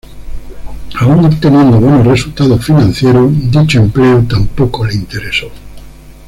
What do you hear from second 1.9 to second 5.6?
resultados financieros, dicho empleo tampoco le interesó.